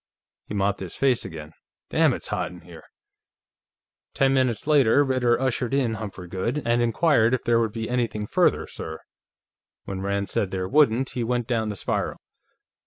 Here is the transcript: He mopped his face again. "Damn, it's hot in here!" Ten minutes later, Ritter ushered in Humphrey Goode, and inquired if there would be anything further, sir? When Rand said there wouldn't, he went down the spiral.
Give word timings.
He 0.47 0.55
mopped 0.55 0.79
his 0.79 0.95
face 0.95 1.23
again. 1.23 1.51
"Damn, 1.91 2.11
it's 2.11 2.29
hot 2.29 2.49
in 2.49 2.61
here!" 2.61 2.81
Ten 4.15 4.33
minutes 4.33 4.65
later, 4.65 5.03
Ritter 5.03 5.39
ushered 5.39 5.75
in 5.75 5.93
Humphrey 5.93 6.27
Goode, 6.27 6.63
and 6.65 6.81
inquired 6.81 7.35
if 7.35 7.43
there 7.43 7.59
would 7.59 7.71
be 7.71 7.87
anything 7.87 8.25
further, 8.25 8.65
sir? 8.65 9.01
When 9.83 10.01
Rand 10.01 10.27
said 10.31 10.49
there 10.49 10.67
wouldn't, 10.67 11.11
he 11.11 11.23
went 11.23 11.45
down 11.45 11.69
the 11.69 11.75
spiral. 11.75 12.17